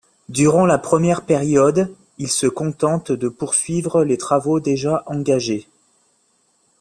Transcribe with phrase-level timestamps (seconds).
[0.29, 5.67] Durant la première période, il se contente de poursuivre les travaux déjà engagés.